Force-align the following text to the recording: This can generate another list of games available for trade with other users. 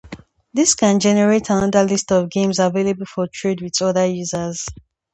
This 0.51 0.73
can 0.73 0.99
generate 0.99 1.51
another 1.51 1.83
list 1.83 2.11
of 2.11 2.31
games 2.31 2.57
available 2.57 3.05
for 3.05 3.27
trade 3.31 3.61
with 3.61 3.79
other 3.83 4.07
users. 4.07 4.65